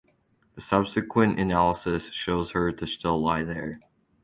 Subsequent 0.57 1.39
analysis 1.39 2.05
shows 2.09 2.49
her 2.53 2.71
to 2.71 2.87
still 2.87 3.21
lie 3.23 3.43
there. 3.43 3.79